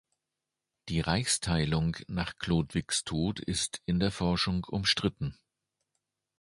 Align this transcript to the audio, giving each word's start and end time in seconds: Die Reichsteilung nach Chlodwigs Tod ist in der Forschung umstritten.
Die 0.89 0.99
Reichsteilung 0.99 1.95
nach 2.07 2.35
Chlodwigs 2.39 3.03
Tod 3.03 3.39
ist 3.39 3.83
in 3.85 3.99
der 3.99 4.09
Forschung 4.09 4.63
umstritten. 4.63 5.37